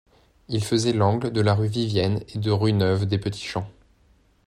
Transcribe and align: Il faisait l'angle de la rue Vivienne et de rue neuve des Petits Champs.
Il 0.47 0.63
faisait 0.63 0.93
l'angle 0.93 1.31
de 1.31 1.41
la 1.41 1.53
rue 1.53 1.67
Vivienne 1.67 2.23
et 2.33 2.39
de 2.39 2.49
rue 2.49 2.73
neuve 2.73 3.05
des 3.05 3.19
Petits 3.19 3.45
Champs. 3.45 3.69